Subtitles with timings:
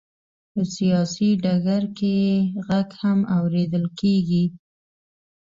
[0.51, 4.45] په سیاسي ډګر کې یې غږ هم اورېدل کېږي.